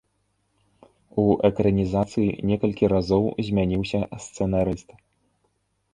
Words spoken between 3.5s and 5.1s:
змяніўся сцэнарыст.